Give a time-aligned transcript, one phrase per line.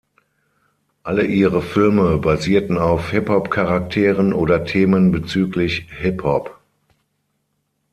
[1.03, 6.57] Alle ihre Filme basierten auf Hip-Hop Charakteren oder Themen bezüglich Hip-Hop.